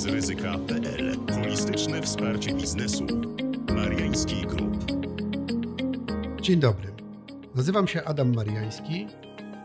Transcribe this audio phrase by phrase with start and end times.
[0.00, 3.06] bezryzyka.pl Holistyczne wsparcie biznesu.
[3.74, 4.92] Mariański Group.
[6.40, 6.92] Dzień dobry.
[7.54, 9.06] Nazywam się Adam Mariański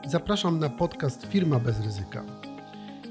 [0.06, 2.24] i zapraszam na podcast Firma bez ryzyka.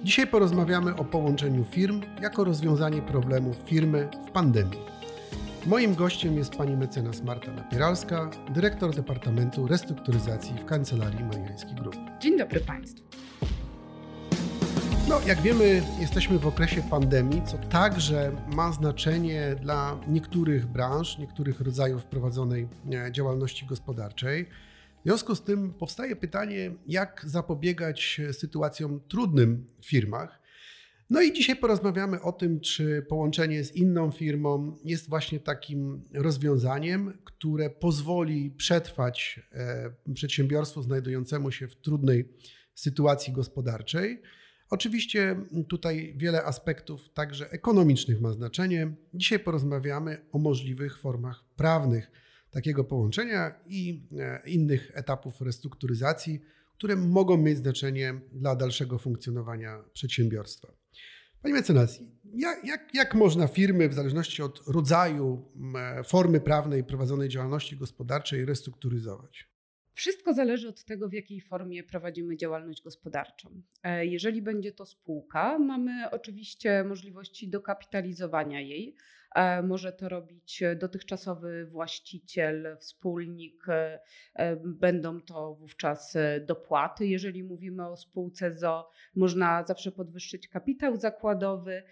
[0.02, 4.80] Dzisiaj porozmawiamy o połączeniu firm jako rozwiązanie problemów firmy w pandemii.
[5.66, 11.96] Moim gościem jest pani mecenas Marta Napieralska, dyrektor Departamentu Restrukturyzacji w Kancelarii Mariański Group.
[12.20, 13.04] Dzień dobry Państwu.
[15.08, 21.60] No, jak wiemy, jesteśmy w okresie pandemii, co także ma znaczenie dla niektórych branż, niektórych
[21.60, 24.46] rodzajów prowadzonej e, działalności gospodarczej.
[25.00, 30.42] W związku z tym powstaje pytanie, jak zapobiegać sytuacjom trudnym w firmach.
[31.10, 37.18] No i dzisiaj porozmawiamy o tym, czy połączenie z inną firmą jest właśnie takim rozwiązaniem,
[37.24, 42.28] które pozwoli przetrwać e, przedsiębiorstwu znajdującemu się w trudnej
[42.74, 44.22] sytuacji gospodarczej.
[44.74, 45.36] Oczywiście
[45.68, 48.94] tutaj wiele aspektów, także ekonomicznych, ma znaczenie.
[49.14, 52.10] Dzisiaj porozmawiamy o możliwych formach prawnych
[52.50, 56.40] takiego połączenia i e, innych etapów restrukturyzacji,
[56.74, 60.68] które mogą mieć znaczenie dla dalszego funkcjonowania przedsiębiorstwa.
[61.42, 67.28] Panie mecenas, jak, jak, jak można firmy, w zależności od rodzaju, e, formy prawnej prowadzonej
[67.28, 69.53] działalności gospodarczej, restrukturyzować?
[69.94, 73.62] Wszystko zależy od tego, w jakiej formie prowadzimy działalność gospodarczą.
[73.82, 78.96] E, jeżeli będzie to spółka, mamy oczywiście możliwości dokapitalizowania jej,
[79.62, 84.00] może to robić dotychczasowy właściciel, wspólnik, e,
[84.34, 87.06] e, będą to wówczas dopłaty.
[87.06, 91.82] Jeżeli mówimy o spółce ZO, można zawsze podwyższyć kapitał zakładowy.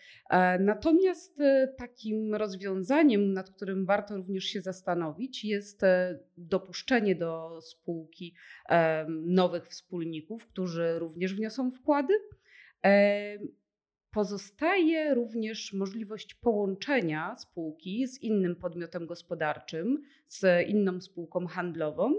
[0.60, 1.38] Natomiast
[1.76, 5.80] takim rozwiązaniem, nad którym warto również się zastanowić, jest
[6.36, 8.34] dopuszczenie do spółki
[9.08, 12.14] nowych wspólników, którzy również wniosą wkłady.
[14.12, 22.14] Pozostaje również możliwość połączenia spółki z innym podmiotem gospodarczym, z inną spółką handlową,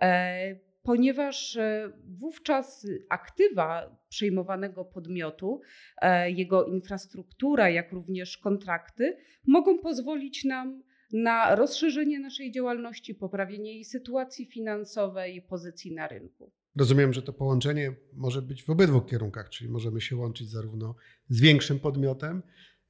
[0.00, 5.60] e, ponieważ e, wówczas aktywa przejmowanego podmiotu,
[6.02, 9.16] e, jego infrastruktura, jak również kontrakty
[9.46, 10.82] mogą pozwolić nam
[11.12, 16.52] na rozszerzenie naszej działalności, poprawienie jej sytuacji finansowej, pozycji na rynku.
[16.76, 20.94] Rozumiem, że to połączenie może być w obydwu kierunkach, czyli możemy się łączyć zarówno
[21.28, 22.42] z większym podmiotem,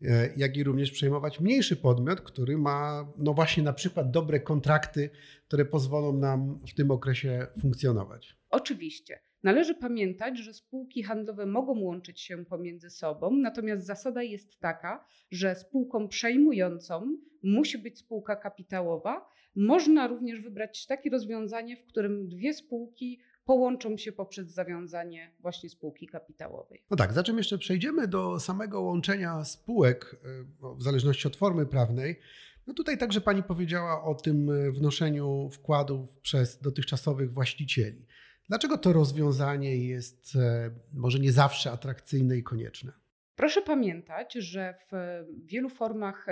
[0.03, 5.11] e, jak i również przejmować mniejszy podmiot, który ma, no właśnie, na przykład dobre kontrakty,
[5.47, 8.37] które pozwolą nam w tym okresie funkcjonować.
[8.51, 9.21] Oczywiście.
[9.43, 15.55] Należy pamiętać, że spółki handlowe mogą łączyć się pomiędzy sobą, natomiast zasada jest taka, że
[15.55, 19.29] spółką przejmującą musi być spółka kapitałowa.
[19.57, 26.07] Można również wybrać takie rozwiązanie, w którym dwie spółki połączą się poprzez zawiązanie właśnie spółki
[26.07, 26.85] kapitałowej.
[26.91, 30.17] No tak, zatem jeszcze przejdziemy do samego łączenia spółek
[30.63, 32.21] e, w zależności od formy prawnej.
[32.67, 38.07] No tutaj także Pani powiedziała o tym e, wnoszeniu wkładów przez dotychczasowych właścicieli.
[38.49, 42.93] Dlaczego to rozwiązanie jest e, może nie zawsze atrakcyjne i konieczne?
[43.37, 46.27] Proszę pamiętać, że w wielu formach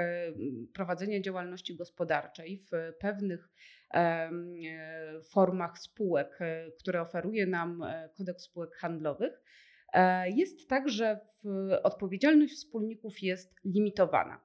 [0.72, 3.49] prowadzenia działalności gospodarczej, w pewnych
[5.30, 9.42] formach spółek, e, które oferuje nam e, kodeks spółek handlowych,
[10.26, 11.20] jest tak, że
[11.82, 14.41] odpowiedzialność wspólników jest limitowana.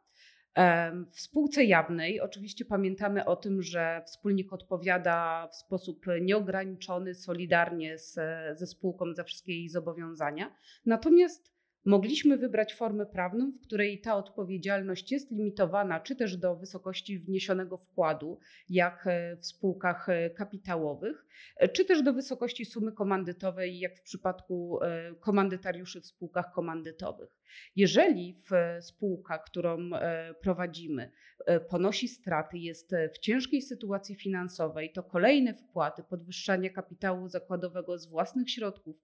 [1.12, 8.14] W spółce jawnej oczywiście pamiętamy o tym, że wspólnik odpowiada w sposób nieograniczony, solidarnie z,
[8.58, 10.56] ze spółką za wszystkie jej zobowiązania.
[10.86, 11.54] Natomiast
[11.86, 17.78] Mogliśmy wybrać formę prawną, w której ta odpowiedzialność jest limitowana, czy też do wysokości wniesionego
[17.78, 21.26] wkładu, jak e, w spółkach e, kapitałowych,
[21.58, 24.80] e, czy też do wysokości sumy komandytowej, jak w przypadku
[25.20, 27.30] komandytariuszy w spółkach komandytowych.
[27.76, 28.50] Jeżeli w
[28.84, 29.90] spółka, którą
[30.42, 31.12] prowadzimy,
[31.70, 38.52] ponosi straty, jest w ciężkiej sytuacji finansowej, to kolejne wkłady, podwyższanie kapitału zakładowego z własnych
[38.52, 39.04] środków,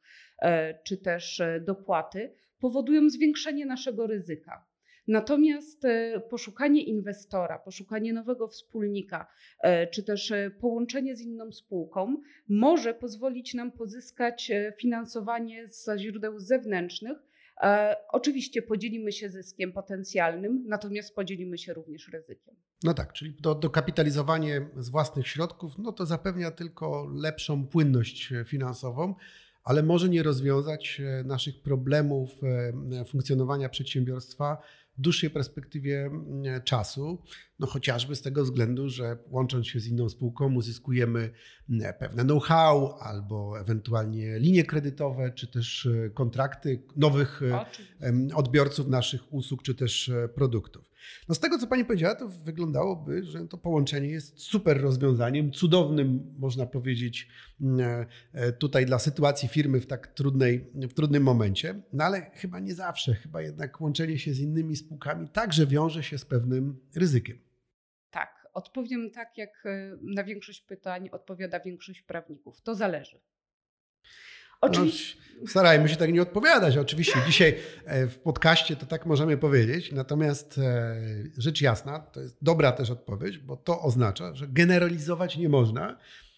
[0.84, 4.66] czy też dopłaty, powodują zwiększenie naszego ryzyka.
[5.08, 9.28] Natomiast e, poszukanie inwestora, poszukanie nowego wspólnika,
[9.60, 12.18] e, czy też e, połączenie z inną spółką
[12.50, 17.18] może pozwolić nam pozyskać finansowanie ze źródeł zewnętrznych.
[18.12, 22.56] Oczywiście podzielimy się zyskiem potencjalnym, natomiast podzielimy się również ryzykiem.
[22.84, 29.16] No tak, czyli do, dokapitalizowanie z własnych środków, no to zapewnia tylko lepszą płynność finansową
[29.68, 34.58] ale może nie rozwiązać e, naszych problemów e, funkcjonowania przedsiębiorstwa
[34.98, 36.12] w dłuższej perspektywie
[36.64, 37.24] czasu,
[37.60, 41.30] no chociażby z tego względu, że łącząc się z inną spółką uzyskujemy
[42.00, 47.42] pewne know-how albo ewentualnie linie kredytowe, czy też e, kontrakty nowych
[48.36, 50.87] odbiorców naszych usług, czy też produktów.
[51.30, 56.36] No z tego, co Pani powiedziała, to wyglądałoby, że to połączenie jest super rozwiązaniem, cudownym,
[56.40, 57.28] można powiedzieć,
[57.62, 58.06] mm,
[58.60, 63.14] tutaj dla sytuacji firmy w tak trudnej, w trudnym momencie, no ale chyba nie zawsze,
[63.14, 67.40] chyba jednak łączenie się z innymi spółkami także wiąże się z pewnym ryzykiem.
[68.10, 72.62] Tak, odpowiem tak, jak e, na większość pytań odpowiada większość prawników.
[72.62, 73.20] To zależy.
[74.62, 75.18] Oczywiście.
[75.42, 76.78] No, starajmy się tak nie odpowiadać.
[76.78, 77.56] Oczywiście dzisiaj
[77.86, 80.96] e, w podcaście to tak możemy powiedzieć, natomiast e,
[81.38, 85.98] rzecz jasna, to jest dobra też odpowiedź, bo to oznacza, że generalizować nie można,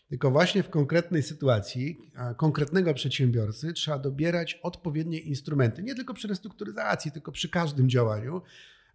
[0.09, 1.97] tylko właśnie w konkretnej sytuacji
[2.37, 8.41] konkretnego przedsiębiorcy trzeba dobierać odpowiednie instrumenty, nie tylko przy restrukturyzacji, tylko przy każdym działaniu.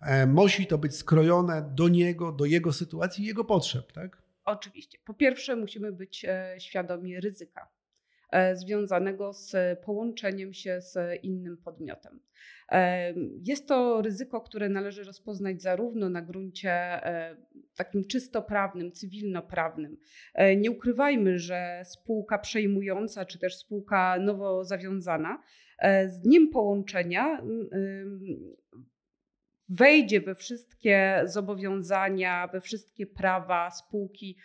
[0.00, 4.22] E, musi to być skrojone do niego, do jego sytuacji, jego potrzeb, tak?
[4.44, 4.98] Oczywiście.
[5.04, 6.26] Po pierwsze, musimy być
[6.58, 7.68] świadomi ryzyka
[8.54, 12.20] związanego z połączeniem się z innym podmiotem.
[12.68, 17.36] E, jest to ryzyko, które należy rozpoznać zarówno na gruncie e,
[17.76, 19.96] takim czysto prawnym, cywilnoprawnym.
[20.56, 25.42] Nie ukrywajmy, że spółka przejmująca czy też spółka nowo zawiązana
[26.06, 27.42] z dniem połączenia
[29.68, 34.36] wejdzie we wszystkie zobowiązania, we wszystkie prawa spółki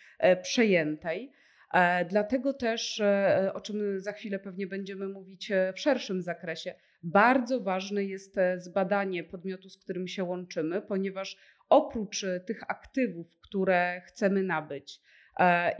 [0.42, 1.32] przejętej.
[1.74, 6.75] E, dlatego też, e, o czym za chwilę pewnie będziemy mówić e, w szerszym zakresie,
[7.04, 11.38] bardzo ważne jest zbadanie podmiotu, z którym się łączymy, ponieważ
[11.69, 15.01] oprócz tych aktywów, które chcemy nabyć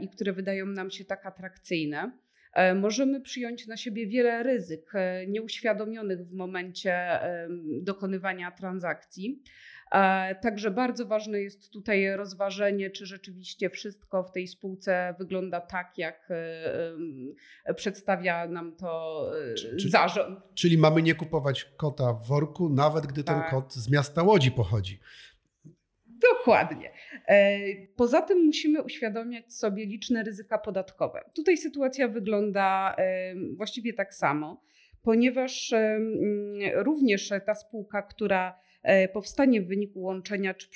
[0.00, 2.12] i które wydają nam się tak atrakcyjne,
[2.74, 4.92] możemy przyjąć na siebie wiele ryzyk
[5.28, 7.20] nieuświadomionych w momencie
[7.82, 9.42] dokonywania transakcji.
[10.42, 16.28] Także bardzo ważne jest tutaj rozważenie, czy rzeczywiście wszystko w tej spółce wygląda tak, jak
[17.64, 20.38] e, przedstawia nam to e, czyli, zarząd.
[20.54, 23.42] Czyli mamy nie kupować kota w worku, nawet gdy tak.
[23.42, 25.00] ten kot z miasta Łodzi pochodzi.
[26.40, 26.90] Dokładnie.
[27.28, 27.58] E,
[27.96, 31.24] poza tym musimy uświadomić sobie liczne ryzyka podatkowe.
[31.34, 32.96] Tutaj sytuacja wygląda
[33.56, 34.62] właściwie tak samo,
[35.02, 35.74] ponieważ
[36.74, 40.68] również ta spółka, która E, powstanie w wyniku łączenia, czy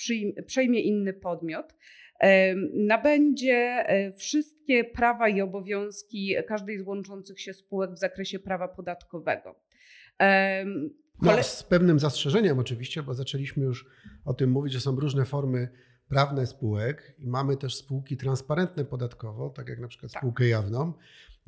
[0.47, 1.75] przejmie inny podmiot,
[2.21, 8.69] e, nabędzie e, wszystkie prawa i obowiązki każdej z łączących się spółek w zakresie prawa
[8.69, 9.61] podatkowego.
[11.23, 13.87] No, z pewnym zastrzeżeniem oczywiście, bo zaczęliśmy już
[14.25, 15.69] o tym mówić, że są różne formy
[16.09, 20.21] prawne spółek i mamy też spółki transparentne podatkowo, tak jak na przykład tak.
[20.23, 20.93] spółkę jawną.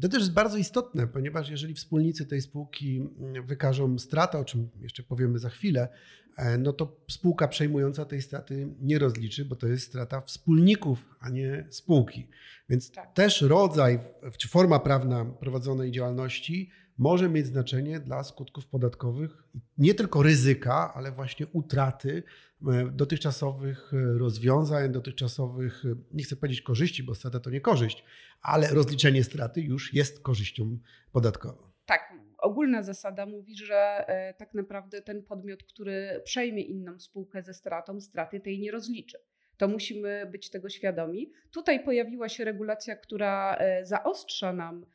[0.02, 4.68] To też jest bardzo istotne, ponieważ jeżeli wspólnicy tej spółki mm, wykażą stratę, o czym
[4.80, 5.88] jeszcze powiemy za chwilę,
[6.36, 11.30] e, no to spółka przejmująca tej straty nie rozliczy, bo to jest strata wspólników, a
[11.30, 12.28] nie spółki.
[12.68, 13.12] Więc tak.
[13.12, 13.98] też rodzaj
[14.38, 19.42] czy forma prawna prowadzonej działalności może mieć znaczenie dla skutków podatkowych,
[19.78, 22.22] nie tylko ryzyka, ale właśnie utraty
[22.68, 28.04] e, dotychczasowych e, rozwiązań, dotychczasowych, e, nie chcę powiedzieć korzyści, bo strata to nie korzyść,
[28.42, 30.78] ale rozliczenie straty już jest korzyścią
[31.12, 31.70] podatkową.
[31.86, 34.06] Tak, ogólna zasada mówi, że
[34.38, 39.18] tak naprawdę ten podmiot, który przejmie inną spółkę ze stratą, straty tej nie rozliczy.
[39.56, 41.32] To musimy być tego świadomi.
[41.50, 44.86] Tutaj pojawiła się regulacja, która zaostrza nam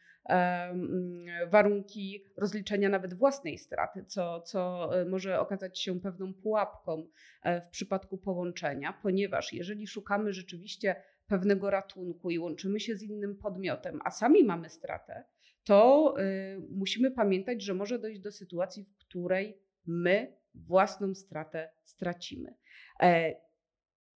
[1.47, 7.07] warunki rozliczenia nawet własnej straty, co, co e, może okazać się pewną pułapką
[7.43, 10.95] e, w przypadku połączenia, ponieważ jeżeli szukamy rzeczywiście
[11.27, 15.23] pewnego ratunku i łączymy się z innym podmiotem, a sami mamy stratę,
[15.63, 16.23] to e,
[16.69, 22.55] musimy pamiętać, że może dojść do sytuacji, w której my własną stratę stracimy.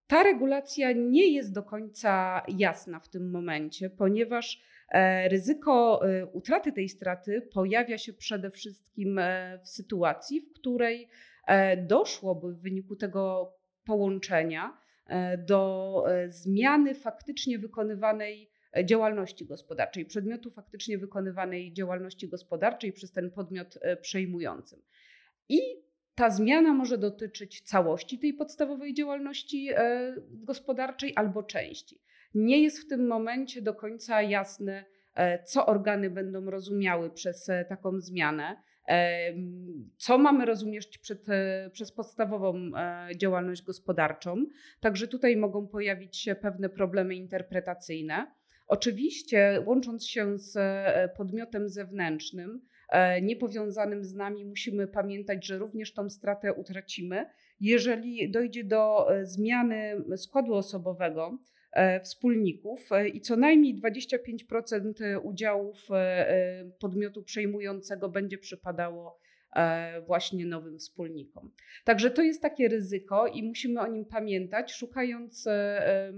[0.06, 4.75] Ta regulacja nie jest do końca jasna w tym momencie, ponieważ E,
[5.28, 11.08] ryzyko e, utraty tej straty pojawia się przede wszystkim e, w sytuacji, w której
[11.78, 13.52] doszłoby w wyniku tego
[13.84, 14.78] połączenia
[15.38, 18.50] do zmiany faktycznie wykonywanej
[18.84, 24.82] działalności gospodarczej, przedmiotu faktycznie wykonywanej działalności gospodarczej przez ten podmiot przejmujący.
[25.48, 25.60] I
[26.14, 29.68] ta zmiana może dotyczyć całości tej podstawowej działalności
[30.30, 32.00] gospodarczej albo części
[32.34, 37.64] nie jest w tym momencie do końca jasne, e, co organy będą rozumiały przez e,
[37.64, 38.56] taką zmianę.
[38.88, 39.32] E,
[39.96, 41.26] co mamy rozumieć przed,
[41.72, 42.70] przez podstawową
[43.16, 44.44] działalność gospodarczą?
[44.80, 48.32] Także tutaj mogą pojawić się pewne problemy interpretacyjne.
[48.66, 50.58] Oczywiście, łącząc się z
[51.16, 52.60] podmiotem zewnętrznym,
[53.22, 57.26] niepowiązanym z nami, musimy pamiętać, że również tą stratę utracimy.
[57.60, 61.38] Jeżeli dojdzie do zmiany składu osobowego,
[62.02, 65.88] wspólników i co najmniej 25% udziałów
[66.78, 69.18] podmiotu przejmującego będzie przypadało
[69.56, 71.50] E, właśnie nowym wspólnikom.
[71.84, 76.12] Także to jest takie ryzyko i musimy o nim pamiętać, szukając e,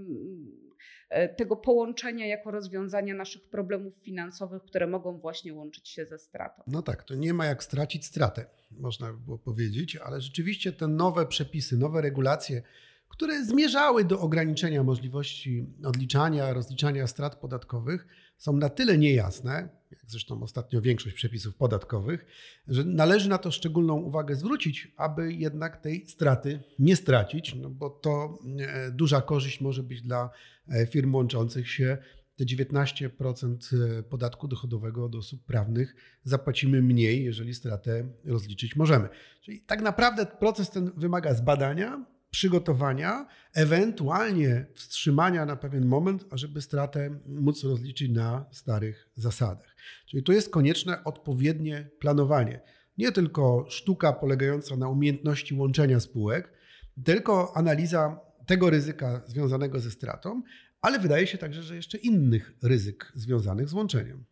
[1.09, 6.63] e, tego połączenia jako rozwiązania naszych problemów finansowych, które mogą właśnie łączyć się ze stratą.
[6.67, 10.87] No tak, to nie ma jak stracić stratę, można by było powiedzieć, ale rzeczywiście te
[10.87, 12.61] nowe przepisy, nowe regulacje,
[13.09, 20.43] które zmierzały do ograniczenia możliwości odliczania, rozliczania strat podatkowych, są na tyle niejasne, jak zresztą
[20.43, 22.25] ostatnio większość przepisów podatkowych,
[22.67, 27.89] że należy na to szczególną uwagę zwrócić, aby jednak tej straty nie stracić, no bo
[27.89, 30.29] to e, duża korzyść może być dla
[30.69, 31.97] e, firm łączących się.
[32.35, 33.57] Te 19%
[33.99, 39.09] e, podatku dochodowego od osób prawnych zapłacimy mniej, jeżeli stratę rozliczyć możemy.
[39.41, 47.19] Czyli tak naprawdę proces ten wymaga zbadania, przygotowania, ewentualnie wstrzymania na pewien moment, ażeby stratę
[47.25, 49.75] móc rozliczyć na starych zasadach.
[50.05, 52.61] Czyli tu jest konieczne odpowiednie planowanie.
[52.97, 56.53] Nie tylko sztuka polegająca na umiejętności łączenia spółek,
[57.05, 60.41] tylko analiza tego ryzyka związanego ze stratą,
[60.81, 64.25] ale wydaje się także, że jeszcze innych ryzyk związanych z łączeniem.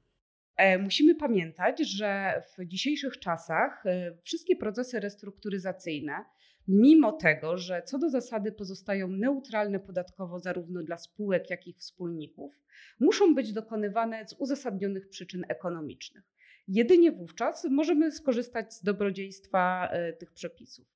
[0.57, 6.25] E, musimy pamiętać, że w dzisiejszych czasach e, wszystkie procesy restrukturyzacyjne
[6.67, 12.61] mimo tego, że co do zasady pozostają neutralne podatkowo zarówno dla spółek, jak i wspólników,
[12.99, 16.23] muszą być dokonywane z uzasadnionych przyczyn ekonomicznych.
[16.67, 20.87] Jedynie wówczas możemy skorzystać z dobrodziejstwa e, tych przepisów.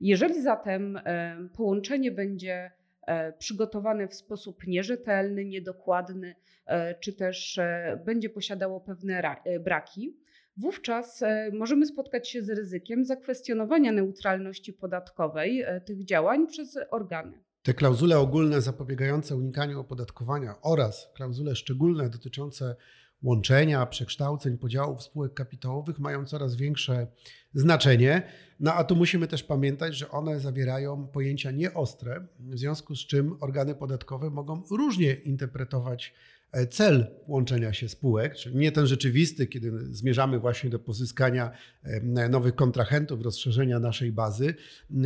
[0.00, 2.70] Jeżeli zatem e, połączenie będzie
[3.06, 6.34] e, przygotowane w sposób nierzetelny, niedokładny,
[7.00, 7.60] czy też
[8.04, 9.22] będzie posiadało pewne
[9.60, 10.16] braki,
[10.56, 17.44] wówczas e, możemy spotkać się z ryzykiem zakwestionowania neutralności podatkowej e, tych działań przez organy.
[17.62, 22.76] Te klauzule ogólne zapobiegające unikaniu opodatkowania oraz klauzule szczególne dotyczące
[23.22, 27.06] łączenia, przekształceń, podziałów spółek kapitałowych mają coraz większe
[27.54, 28.22] znaczenie.
[28.60, 33.36] No a tu musimy też pamiętać, że one zawierają pojęcia nieostre, w związku z czym
[33.40, 36.14] organy podatkowe mogą różnie interpretować
[36.70, 41.50] cel łączenia się spółek, czyli nie ten rzeczywisty, kiedy zmierzamy właśnie do pozyskania
[41.82, 44.54] e, nowych kontrahentów, rozszerzenia naszej bazy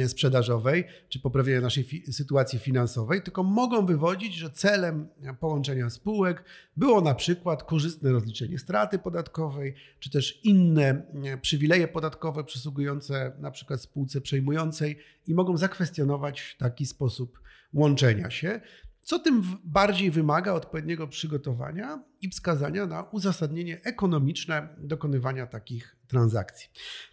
[0.06, 5.08] sprzedażowej, czy poprawienia naszej fi sytuacji finansowej, tylko mogą wywodzić, że celem
[5.40, 6.44] połączenia spółek
[6.76, 11.02] było na przykład korzystne rozliczenie straty podatkowej, czy też inne
[11.42, 17.40] przywileje podatkowe przysługujące na przykład spółce przejmującej i mogą zakwestionować taki sposób
[17.72, 18.60] łączenia się
[19.08, 26.68] co tym bardziej wymaga odpowiedniego przygotowania i wskazania na uzasadnienie ekonomiczne dokonywania takich transakcji.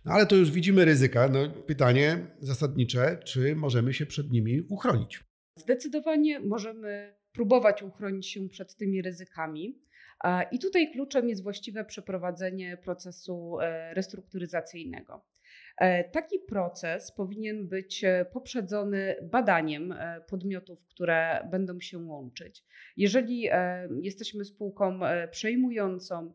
[0.06, 1.30] No ale to już widzimy ryzyka.
[1.30, 5.24] No, pytanie zasadnicze, czy możemy się przed nimi uchronić?
[5.56, 9.82] Zdecydowanie możemy próbować uchronić się przed tymi ryzykami.
[10.52, 15.26] I tutaj kluczem jest właściwe przeprowadzenie procesu e, restrukturyzacyjnego.
[15.78, 22.64] E, taki proces powinien być e, poprzedzony badaniem e, podmiotów, które będą się łączyć.
[22.98, 23.50] Jeżeli
[24.02, 25.00] jesteśmy spółką
[25.32, 26.34] przejmującą,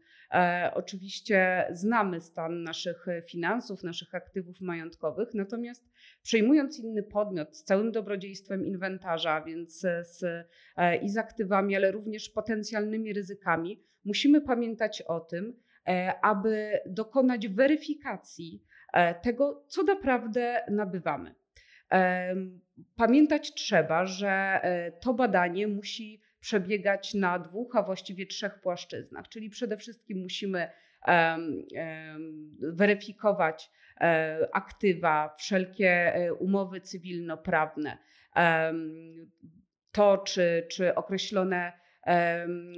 [0.75, 5.90] oczywiście znamy stan naszych finansów, naszych aktywów majątkowych, natomiast
[6.23, 10.25] przejmując inny podmiot z całym dobrodziejstwem inwentarza, więc z,
[11.02, 15.56] i z aktywami, ale również potencjalnymi ryzykami, musimy pamiętać o tym,
[16.23, 18.62] aby dokonać weryfikacji
[19.23, 21.35] tego, co naprawdę nabywamy.
[22.97, 24.30] Pamiętać trzeba, że
[24.62, 30.68] e, to badanie musi przebiegać na dwóch, a właściwie trzech płaszczyznach, czyli przede wszystkim musimy
[32.61, 33.70] weryfikować
[34.00, 37.99] e, aktywa, wszelkie umowy cywilnoprawne,
[39.92, 41.73] to czy, czy określone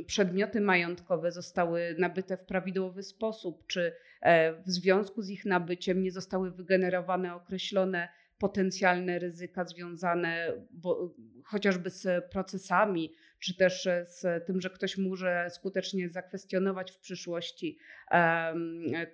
[0.06, 6.12] przedmioty majątkowe zostały nabyte w prawidłowy sposób, czy e, w związku z ich nabyciem nie
[6.12, 8.08] zostały wygenerowane określone
[8.42, 16.08] potencjalne ryzyka związane bo, chociażby z procesami, czy też z tym, że ktoś może skutecznie
[16.08, 17.78] zakwestionować w przyszłości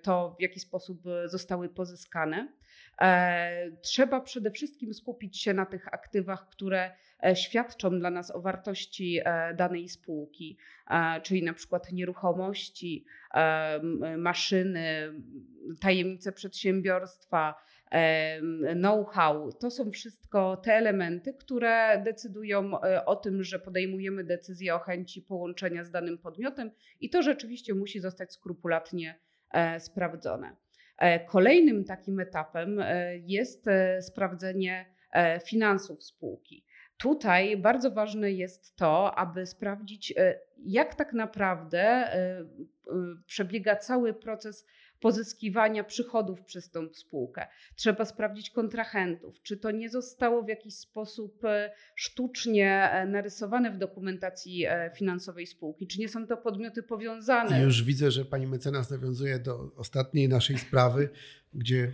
[0.01, 2.47] to, w jaki sposób zostały pozyskane.
[3.01, 6.91] E, trzeba przede wszystkim skupić się na tych aktywach, które
[7.23, 10.57] e, świadczą dla nas o wartości e, danej spółki,
[11.23, 13.05] czyli na przykład nieruchomości,
[14.17, 15.13] maszyny,
[15.79, 17.55] tajemnice przedsiębiorstwa,
[18.75, 19.51] know-how.
[19.53, 22.71] To są wszystko te elementy, które decydują
[23.05, 27.99] o tym, że podejmujemy decyzję o chęci połączenia z danym podmiotem i to rzeczywiście musi
[27.99, 29.19] zostać skrupulatnie
[29.79, 30.55] sprawdzone.
[31.27, 32.83] Kolejnym takim etapem
[33.25, 33.65] jest
[34.01, 34.85] sprawdzenie
[35.45, 36.65] finansów spółki.
[36.97, 40.13] Tutaj bardzo ważne jest to, aby sprawdzić,
[40.57, 42.09] jak tak naprawdę
[43.25, 44.65] przebiega cały proces
[44.99, 47.47] pozyskiwania przychodów przez tą spółkę.
[47.75, 53.77] Trzeba sprawdzić kontrahentów, czy to nie zostało w jakiś sposób e, sztucznie e, narysowane w
[53.77, 57.63] dokumentacji e, finansowej spółki, czy nie są to podmioty powiązane.
[57.63, 61.09] Już widzę, że pani mecenas nawiązuje do ostatniej naszej sprawy,
[61.53, 61.91] gdzie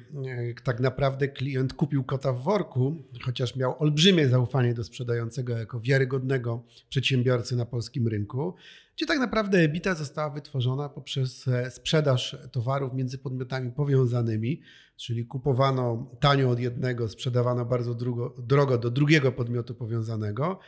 [0.63, 6.63] tak naprawdę klient kupił kota w worku, chociaż miał olbrzymie zaufanie do sprzedającego jako wiarygodnego
[6.89, 8.55] przedsiębiorcy na polskim rynku
[8.95, 14.61] gdzie tak naprawdę EBITA została wytworzona poprzez e, sprzedaż towarów między podmiotami powiązanymi,
[14.95, 20.59] czyli kupowano tanio od jednego, sprzedawano bardzo drogo, drogo do drugiego podmiotu powiązanego,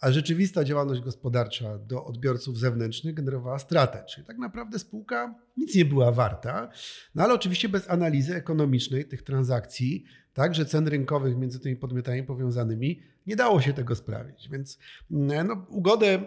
[0.00, 4.04] a rzeczywista działalność gospodarcza do odbiorców zewnętrznych generowała stratę.
[4.08, 6.68] Czyli tak naprawdę spółka nic nie była warta,
[7.14, 13.02] no ale oczywiście bez analizy ekonomicznej tych transakcji, także cen rynkowych między tymi podmiotami powiązanymi,
[13.26, 14.48] nie dało się tego sprawić.
[14.48, 14.78] Więc
[15.10, 16.22] mm, no, ugodę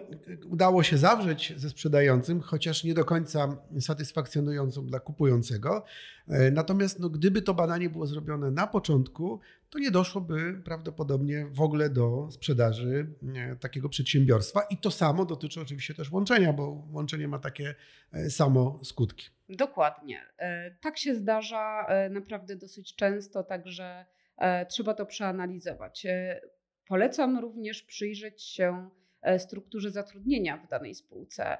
[0.46, 5.86] udało się zawrzeć ze sprzedającym, chociaż nie do końca satysfakcjonującą dla kupującego.
[6.28, 11.62] E, natomiast no, gdyby to badanie było zrobione na początku, to nie doszłoby prawdopodobnie w
[11.62, 14.62] ogóle do sprzedaży e, takiego przedsiębiorstwa.
[14.62, 17.76] I to samo dotyczy oczywiście też łączenia, bo łączenie ma takie
[18.12, 19.19] e, samo skutki.
[19.50, 20.22] Dokładnie.
[20.82, 24.06] Tak się zdarza naprawdę dosyć często, także
[24.70, 26.08] trzeba to przeanalizować.
[26.90, 28.90] Polecam również przyjrzeć się
[29.22, 31.58] e, strukturze zatrudnienia w danej spółce.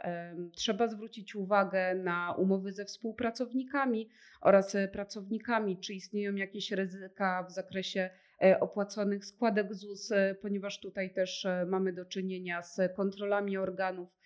[0.54, 4.10] Trzeba zwrócić uwagę na umowy ze współpracownikami
[4.42, 8.29] oraz e, pracownikami, czy istnieją jakieś ryzyka w zakresie e,
[8.60, 14.18] opłaconych składek ZUS, ponieważ tutaj też mamy do czynienia z kontrolami organów.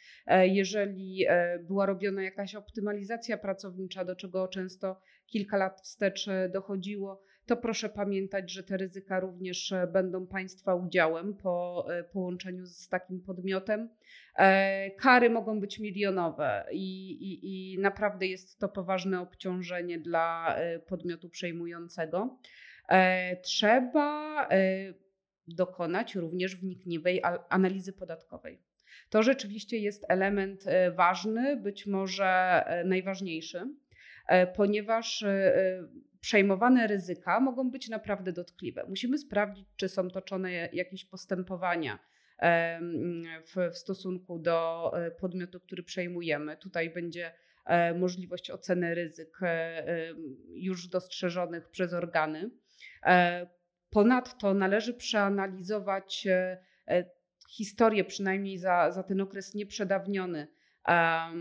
[0.43, 1.25] Jeżeli
[1.61, 8.51] była robiona jakaś optymalizacja pracownicza, do czego często kilka lat wstecz dochodziło, to proszę pamiętać,
[8.51, 13.89] że te ryzyka również e, będą Państwa udziałem po e, połączeniu z takim podmiotem.
[14.35, 21.29] E, kary mogą być milionowe i, i, i naprawdę jest to poważne obciążenie dla podmiotu
[21.29, 22.37] przejmującego.
[23.41, 24.49] Trzeba
[25.47, 28.61] dokonać również wnikliwej analizy podatkowej.
[29.09, 30.63] To rzeczywiście jest element
[30.95, 33.61] ważny, być może najważniejszy,
[34.55, 35.25] ponieważ
[36.19, 38.85] przejmowane ryzyka mogą być naprawdę dotkliwe.
[38.89, 41.99] Musimy sprawdzić, czy są toczone jakieś postępowania
[43.41, 46.57] w, w stosunku do e, podmiotu, który przejmujemy.
[46.57, 47.33] Tutaj będzie
[47.65, 50.13] e, możliwość oceny ryzyk e,
[50.53, 52.49] już dostrzeżonych przez organy.
[53.89, 56.27] Ponadto należy przeanalizować
[57.49, 60.47] historię, przynajmniej za, za ten okres nieprzedawniony,
[60.87, 61.31] E,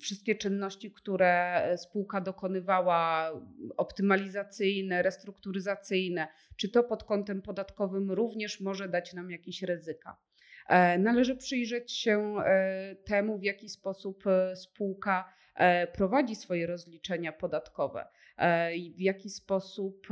[0.00, 3.32] wszystkie czynności, które spółka dokonywała,
[3.76, 10.16] optymalizacyjne, restrukturyzacyjne, czy to pod kątem podatkowym również może dać nam jakieś ryzyka.
[10.70, 15.32] E, należy przyjrzeć się e, temu, w jaki sposób spółka
[15.92, 18.06] prowadzi swoje rozliczenia podatkowe,
[18.96, 20.06] w jaki sposób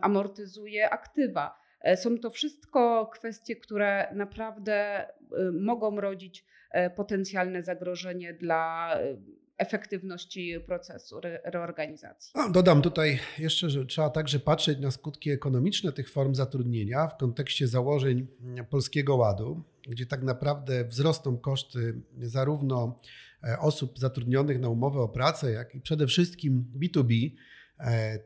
[0.00, 1.58] amortyzuje aktywa.
[1.96, 5.06] Są to wszystko kwestie, które naprawdę
[5.52, 9.16] mogą rodzić E, potencjalne zagrożenie dla e,
[9.58, 12.32] efektywności procesu reorganizacji.
[12.34, 17.16] No, dodam tutaj jeszcze, że trzeba także patrzeć na skutki ekonomiczne tych form zatrudnienia w
[17.16, 18.26] kontekście założeń
[18.70, 22.98] Polskiego Ładu, gdzie tak naprawdę wzrosną koszty zarówno
[23.44, 27.57] e, osób zatrudnionych na umowę o pracę, jak i przede wszystkim B2B E,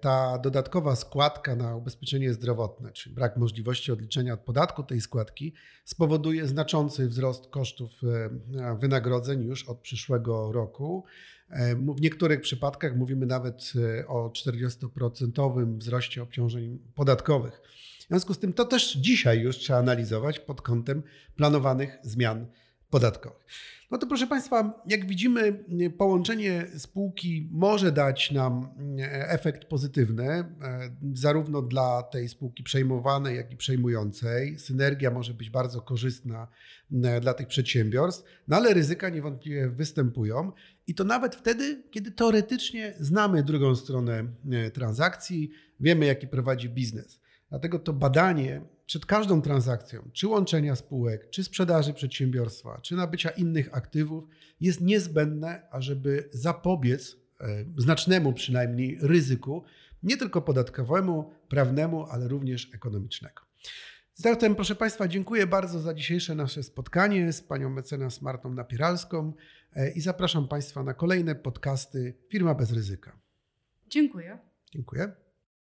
[0.00, 6.46] ta dodatkowa składka na ubezpieczenie zdrowotne, czyli brak możliwości odliczenia od podatku tej składki, spowoduje
[6.46, 11.04] znaczący wzrost kosztów e, wynagrodzeń już od przyszłego roku.
[11.50, 13.72] E, w niektórych przypadkach mówimy nawet
[14.06, 17.60] o 40% wzroście obciążeń podatkowych.
[17.98, 21.02] W związku z tym to też dzisiaj już trzeba analizować pod kątem
[21.36, 22.46] planowanych zmian
[22.92, 23.46] podatkowych.
[23.90, 25.64] No to proszę Państwa, jak widzimy,
[25.98, 30.46] połączenie spółki może dać nam e, efekt pozytywny, e,
[31.14, 34.58] zarówno dla tej spółki przejmowanej, jak i przejmującej.
[34.58, 36.48] Synergia może być bardzo korzystna
[37.04, 40.52] e, dla tych przedsiębiorstw, no ale ryzyka niewątpliwie występują
[40.86, 44.24] i to nawet wtedy, kiedy teoretycznie znamy drugą stronę
[44.72, 45.50] transakcji,
[45.80, 47.21] wiemy, jaki prowadzi biznes.
[47.52, 53.76] Dlatego to badanie przed każdą transakcją, czy łączenia spółek, czy sprzedaży przedsiębiorstwa, czy nabycia innych
[53.76, 54.24] aktywów,
[54.60, 59.64] jest niezbędne, ażeby zapobiec e, znacznemu przynajmniej ryzyku,
[60.02, 63.42] nie tylko podatkowemu, prawnemu, ale również ekonomicznego.
[64.14, 69.32] Zatem, proszę Państwa, dziękuję bardzo za dzisiejsze nasze spotkanie z panią mecenas Martą Napieralską
[69.72, 73.18] e, i zapraszam Państwa na kolejne podcasty Firma bez ryzyka.
[73.88, 74.38] Dziękuję.
[74.70, 75.21] Dziękuję.